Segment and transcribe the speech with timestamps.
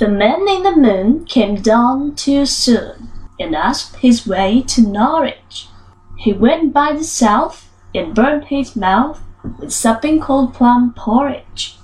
[0.00, 5.68] The man in the moon came down too soon, And asked his way to Norwich.
[6.16, 9.20] He went by the south, and burnt his mouth
[9.58, 11.79] With supping cold plum porridge.